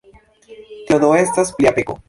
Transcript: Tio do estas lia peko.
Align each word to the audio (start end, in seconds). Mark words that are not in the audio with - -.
Tio 0.87 0.99
do 1.05 1.11
estas 1.21 1.55
lia 1.61 1.79
peko. 1.81 1.99